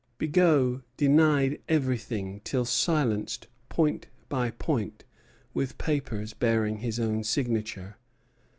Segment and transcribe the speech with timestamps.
[0.17, 5.03] Bigot denied everything till silenced point by point
[5.53, 7.97] with papers bearing his own signature.